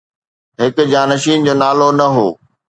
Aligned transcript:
هڪ 0.61 0.77
جانشين 0.91 1.39
جو 1.47 1.53
نالو 1.61 1.89
نه 1.99 2.07
هو 2.15 2.27